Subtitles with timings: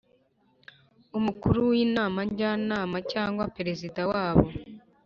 [1.17, 4.45] Umukuru w’Inama Njyanama cyangwa Perezida wa bo